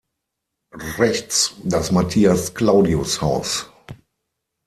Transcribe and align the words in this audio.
Rechts 0.97 1.53
das 1.63 1.91
Matthias-Claudius-Haus. 1.91 3.69